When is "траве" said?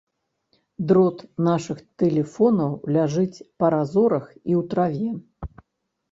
4.73-5.11